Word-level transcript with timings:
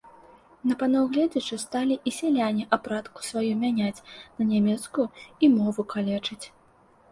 На 0.69 0.77
паноў 0.83 1.03
гледзячы, 1.17 1.59
сталі 1.63 1.97
і 2.11 2.13
сяляне 2.21 2.63
апратку 2.79 3.27
сваю 3.29 3.53
мяняць 3.65 4.03
на 4.37 4.43
нямецкую 4.55 5.07
і 5.43 5.53
мову 5.57 5.89
калечыць. 5.97 6.43